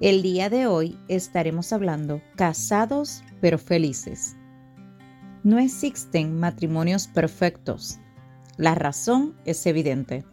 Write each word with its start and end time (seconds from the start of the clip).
el 0.00 0.22
día 0.22 0.48
de 0.48 0.66
hoy 0.66 0.98
estaremos 1.08 1.74
hablando 1.74 2.22
casados 2.34 3.22
pero 3.42 3.58
felices. 3.58 4.34
No 5.44 5.58
existen 5.58 6.40
matrimonios 6.40 7.06
perfectos. 7.06 7.98
La 8.56 8.74
razón 8.74 9.34
es 9.44 9.64
evidente. 9.66 10.24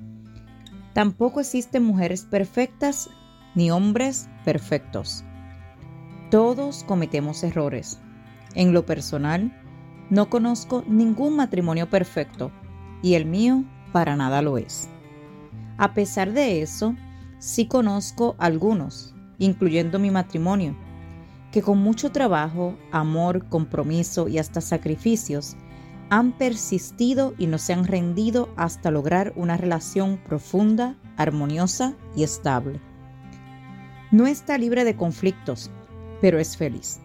Tampoco 0.94 1.42
existen 1.42 1.84
mujeres 1.84 2.24
perfectas 2.24 3.10
ni 3.56 3.70
hombres 3.70 4.30
perfectos. 4.46 5.26
Todos 6.32 6.86
cometemos 6.86 7.44
errores. 7.44 8.00
En 8.56 8.72
lo 8.72 8.86
personal, 8.86 9.54
no 10.10 10.30
conozco 10.30 10.86
ningún 10.88 11.36
matrimonio 11.36 11.90
perfecto 11.90 12.54
y 13.02 13.16
el 13.16 13.26
mío 13.26 13.66
para 13.92 14.16
nada 14.16 14.42
lo 14.42 14.58
es. 14.58 14.88
A 15.78 15.94
pesar 15.94 16.32
de 16.32 16.62
eso, 16.62 16.96
sí 17.40 17.68
conozco 17.68 18.36
algunos 18.40 19.14
incluyendo 19.40 20.00
mi 20.00 20.12
matrimonio, 20.12 20.76
que 21.52 21.62
con 21.62 21.78
mucho 21.78 22.12
trabajo, 22.12 22.78
amor, 22.92 23.48
compromiso 23.50 24.28
y 24.28 24.38
hasta 24.38 24.62
sacrificios 24.62 25.56
han 26.10 26.32
persistido 26.32 27.34
y 27.38 27.48
no 27.48 27.58
se 27.58 27.74
han 27.74 27.86
rendido 27.86 28.50
hasta 28.56 28.92
lograr 28.92 29.34
una 29.36 29.58
relación 29.58 30.18
profunda, 30.18 30.96
armoniosa 31.18 31.96
y 32.16 32.24
estable. 32.24 32.80
No 34.12 34.26
está 34.26 34.58
libre 34.58 34.86
de 34.86 34.96
conflictos, 34.96 35.70
pero 36.22 36.40
es 36.40 36.56
feliz. 36.56 37.00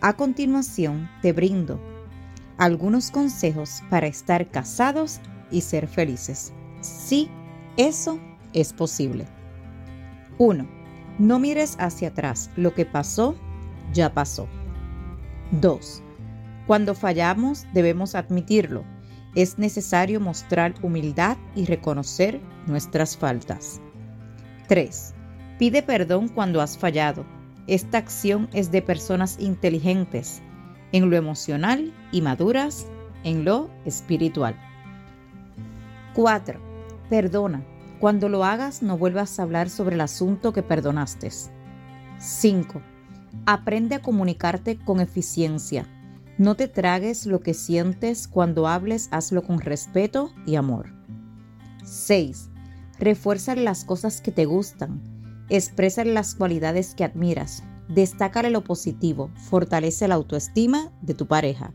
A 0.00 0.14
continuación 0.14 1.08
te 1.22 1.32
brindo 1.32 1.80
algunos 2.58 3.10
consejos 3.10 3.82
para 3.90 4.06
estar 4.06 4.50
casados 4.50 5.20
y 5.50 5.60
ser 5.60 5.86
felices. 5.86 6.52
Sí, 6.80 7.28
eso 7.76 8.18
es 8.52 8.72
posible. 8.72 9.26
1 10.38 10.73
no 11.18 11.38
mires 11.38 11.76
hacia 11.78 12.08
atrás. 12.08 12.50
Lo 12.56 12.74
que 12.74 12.86
pasó, 12.86 13.36
ya 13.92 14.12
pasó. 14.12 14.48
2. 15.52 16.02
Cuando 16.66 16.94
fallamos 16.94 17.66
debemos 17.72 18.14
admitirlo. 18.14 18.84
Es 19.34 19.58
necesario 19.58 20.20
mostrar 20.20 20.74
humildad 20.82 21.36
y 21.56 21.64
reconocer 21.64 22.40
nuestras 22.66 23.16
faltas. 23.16 23.80
3. 24.68 25.14
Pide 25.58 25.82
perdón 25.82 26.28
cuando 26.28 26.60
has 26.60 26.78
fallado. 26.78 27.24
Esta 27.66 27.98
acción 27.98 28.48
es 28.52 28.70
de 28.70 28.82
personas 28.82 29.38
inteligentes, 29.40 30.42
en 30.92 31.10
lo 31.10 31.16
emocional 31.16 31.92
y 32.12 32.20
maduras 32.20 32.86
en 33.24 33.44
lo 33.44 33.70
espiritual. 33.84 34.54
4. 36.14 36.60
Perdona 37.10 37.64
cuando 38.00 38.28
lo 38.28 38.44
hagas, 38.44 38.82
no 38.82 38.98
vuelvas 38.98 39.38
a 39.38 39.42
hablar 39.42 39.70
sobre 39.70 39.94
el 39.94 40.00
asunto 40.00 40.52
que 40.52 40.62
perdonaste. 40.62 41.30
5. 42.18 42.82
Aprende 43.46 43.96
a 43.96 44.02
comunicarte 44.02 44.78
con 44.78 45.00
eficiencia. 45.00 45.86
No 46.36 46.56
te 46.56 46.68
tragues 46.68 47.26
lo 47.26 47.40
que 47.40 47.54
sientes 47.54 48.28
cuando 48.28 48.66
hables, 48.66 49.08
hazlo 49.12 49.42
con 49.42 49.60
respeto 49.60 50.32
y 50.46 50.56
amor. 50.56 50.92
6. 51.84 52.50
Refuerza 52.98 53.54
las 53.54 53.84
cosas 53.84 54.20
que 54.20 54.32
te 54.32 54.44
gustan. 54.44 55.00
Expresa 55.48 56.04
las 56.04 56.34
cualidades 56.34 56.94
que 56.94 57.04
admiras. 57.04 57.62
Destácale 57.88 58.50
lo 58.50 58.64
positivo. 58.64 59.30
Fortalece 59.36 60.08
la 60.08 60.14
autoestima 60.14 60.92
de 61.02 61.14
tu 61.14 61.26
pareja. 61.26 61.72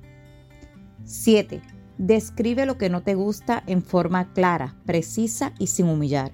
7 1.05 1.78
Describe 1.99 2.65
lo 2.65 2.77
que 2.77 2.89
no 2.89 3.03
te 3.03 3.13
gusta 3.13 3.61
en 3.67 3.83
forma 3.83 4.31
clara, 4.31 4.77
precisa 4.85 5.51
y 5.59 5.67
sin 5.67 5.87
humillar. 5.87 6.31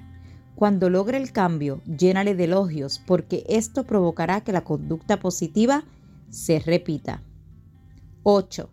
Cuando 0.53 0.91
logre 0.91 1.17
el 1.17 1.31
cambio, 1.31 1.81
llénale 1.85 2.35
de 2.35 2.43
elogios 2.43 3.01
porque 3.07 3.43
esto 3.49 3.83
provocará 3.83 4.41
que 4.41 4.51
la 4.51 4.63
conducta 4.63 5.19
positiva 5.19 5.83
se 6.29 6.59
repita. 6.59 7.23
8. 8.21 8.69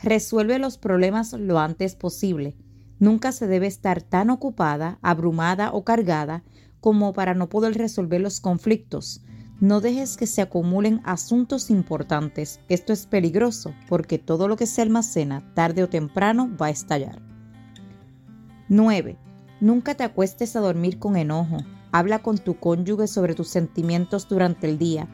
Resuelve 0.00 0.60
los 0.60 0.78
problemas 0.78 1.32
lo 1.32 1.58
antes 1.58 1.96
posible. 1.96 2.54
Nunca 3.00 3.32
se 3.32 3.48
debe 3.48 3.66
estar 3.66 4.00
tan 4.00 4.30
ocupada, 4.30 5.00
abrumada 5.02 5.72
o 5.72 5.82
cargada 5.82 6.44
como 6.78 7.14
para 7.14 7.34
no 7.34 7.48
poder 7.48 7.76
resolver 7.76 8.20
los 8.20 8.38
conflictos. 8.38 9.22
No 9.60 9.80
dejes 9.80 10.16
que 10.16 10.28
se 10.28 10.40
acumulen 10.40 11.00
asuntos 11.04 11.68
importantes. 11.68 12.60
Esto 12.68 12.92
es 12.92 13.06
peligroso 13.06 13.74
porque 13.88 14.18
todo 14.18 14.46
lo 14.46 14.56
que 14.56 14.66
se 14.66 14.82
almacena 14.82 15.42
tarde 15.54 15.82
o 15.82 15.88
temprano 15.88 16.48
va 16.60 16.66
a 16.66 16.70
estallar. 16.70 17.20
9. 18.68 19.16
Nunca 19.60 19.96
te 19.96 20.04
acuestes 20.04 20.54
a 20.54 20.60
dormir 20.60 21.00
con 21.00 21.16
enojo. 21.16 21.58
Habla 21.90 22.20
con 22.20 22.38
tu 22.38 22.60
cónyuge 22.60 23.08
sobre 23.08 23.34
tus 23.34 23.48
sentimientos 23.48 24.28
durante 24.28 24.68
el 24.68 24.78
día 24.78 25.08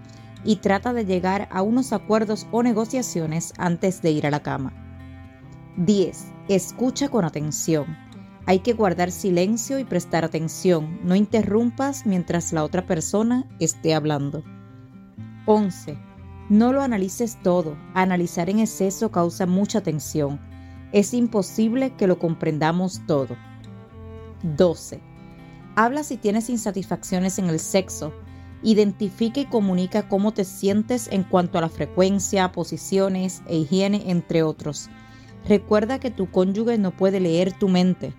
y 0.44 0.56
trata 0.56 0.92
de 0.92 1.06
llegar 1.06 1.48
a 1.50 1.62
unos 1.62 1.94
acuerdos 1.94 2.46
o 2.50 2.62
negociaciones 2.62 3.54
antes 3.56 4.02
de 4.02 4.10
ir 4.10 4.26
a 4.26 4.30
la 4.30 4.42
cama. 4.42 4.74
10. 5.78 6.26
Escucha 6.48 7.08
con 7.08 7.24
atención. 7.24 7.96
Hay 8.46 8.58
que 8.58 8.74
guardar 8.74 9.10
silencio 9.10 9.78
y 9.78 9.84
prestar 9.84 10.22
atención. 10.22 11.00
No 11.02 11.14
interrumpas 11.14 12.04
mientras 12.04 12.52
la 12.52 12.62
otra 12.62 12.84
persona 12.86 13.46
esté 13.58 13.94
hablando. 13.94 14.44
11. 15.46 15.96
No 16.50 16.74
lo 16.74 16.82
analices 16.82 17.38
todo. 17.42 17.74
Analizar 17.94 18.50
en 18.50 18.58
exceso 18.58 19.10
causa 19.10 19.46
mucha 19.46 19.80
tensión. 19.80 20.38
Es 20.92 21.14
imposible 21.14 21.94
que 21.96 22.06
lo 22.06 22.18
comprendamos 22.18 23.00
todo. 23.06 23.34
12. 24.42 25.00
Habla 25.74 26.04
si 26.04 26.18
tienes 26.18 26.50
insatisfacciones 26.50 27.38
en 27.38 27.46
el 27.46 27.58
sexo. 27.58 28.12
Identifica 28.62 29.40
y 29.40 29.46
comunica 29.46 30.06
cómo 30.06 30.32
te 30.32 30.44
sientes 30.44 31.08
en 31.10 31.22
cuanto 31.22 31.56
a 31.56 31.62
la 31.62 31.70
frecuencia, 31.70 32.52
posiciones 32.52 33.42
e 33.46 33.56
higiene, 33.56 34.10
entre 34.10 34.42
otros. 34.42 34.90
Recuerda 35.48 35.98
que 35.98 36.10
tu 36.10 36.30
cónyuge 36.30 36.76
no 36.76 36.90
puede 36.90 37.20
leer 37.20 37.52
tu 37.58 37.68
mente 37.68 38.14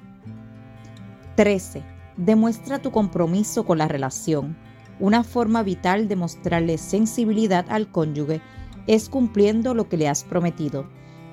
13. 1.35 1.84
Demuestra 2.18 2.79
tu 2.79 2.91
compromiso 2.91 3.66
con 3.66 3.78
la 3.78 3.88
relación. 3.88 4.57
Una 5.00 5.23
forma 5.23 5.63
vital 5.63 6.07
de 6.07 6.16
mostrarle 6.16 6.78
sensibilidad 6.78 7.66
al 7.69 7.91
cónyuge 7.91 8.41
es 8.88 9.09
cumpliendo 9.09 9.73
lo 9.73 9.90
que 9.90 9.97
le 9.97 10.07
has 10.07 10.23
prometido. 10.23 10.88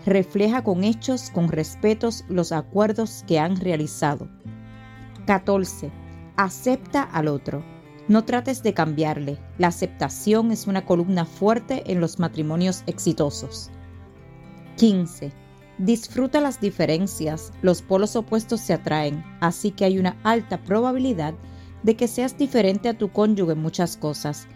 Refleja 0.05 0.65
con 0.65 0.83
hechos, 0.83 1.31
con 1.31 1.49
respetos, 1.49 2.25
los 2.29 2.51
acuerdos 2.51 3.25
que 3.29 3.39
han 3.39 3.57
realizado. 3.57 4.29
14. 5.27 5.93
Acepta 6.37 7.03
al 7.03 7.29
otro. 7.29 7.63
No 8.09 8.25
trates 8.25 8.65
de 8.65 8.75
cambiarle. 8.75 9.39
La 9.59 9.69
aceptación 9.69 10.51
es 10.51 10.67
una 10.67 10.85
columna 10.85 11.25
fuerte 11.25 11.85
en 11.93 12.01
los 12.01 12.19
matrimonios 12.19 12.83
exitosos. 12.87 13.71
15. 14.77 15.42
Disfruta 15.79 16.41
las 16.41 16.61
diferencias, 16.61 17.53
los 17.63 17.83
polos 17.83 18.15
opuestos 18.15 18.61
se 18.61 18.75
atraen, 18.75 19.25
así 19.41 19.71
que 19.71 19.85
hay 19.85 19.99
una 19.99 20.17
alta 20.23 20.63
probabilidad 20.63 21.35
de 21.83 21.97
que 21.97 22.09
seas 22.09 22.37
diferente 22.39 22.89
a 22.89 22.97
tu 22.97 23.11
cónyuge 23.11 23.53
en 23.53 23.63
muchas 23.63 23.97
cosas. 23.97 24.47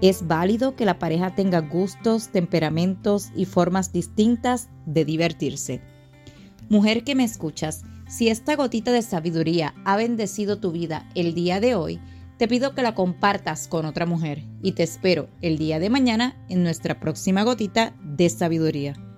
Es 0.00 0.26
válido 0.26 0.74
que 0.74 0.84
la 0.84 0.98
pareja 0.98 1.34
tenga 1.34 1.60
gustos, 1.60 2.28
temperamentos 2.28 3.30
y 3.36 3.44
formas 3.44 3.92
distintas 3.92 4.68
de 4.86 5.04
divertirse. 5.04 5.80
Mujer 6.68 7.04
que 7.04 7.14
me 7.14 7.24
escuchas, 7.24 7.84
si 8.08 8.28
esta 8.28 8.56
gotita 8.56 8.92
de 8.92 9.02
sabiduría 9.02 9.74
ha 9.84 9.96
bendecido 9.96 10.58
tu 10.58 10.72
vida 10.72 11.08
el 11.14 11.34
día 11.34 11.60
de 11.60 11.74
hoy, 11.74 12.00
te 12.38 12.48
pido 12.48 12.74
que 12.74 12.82
la 12.82 12.94
compartas 12.94 13.68
con 13.68 13.86
otra 13.86 14.06
mujer 14.06 14.42
y 14.62 14.72
te 14.72 14.82
espero 14.82 15.28
el 15.42 15.58
día 15.58 15.78
de 15.78 15.90
mañana 15.90 16.44
en 16.48 16.64
nuestra 16.64 16.98
próxima 16.98 17.44
gotita 17.44 17.94
de 18.02 18.28
sabiduría. 18.28 19.11